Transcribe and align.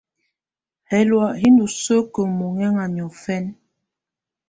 Hɛlɔ̀á 0.89 1.29
hi 1.39 1.47
ndù 1.53 1.65
sǝ́kǝ́ 1.81 2.27
mɔhɛŋa 2.37 2.85
niɔ̀fɛna. 2.95 3.51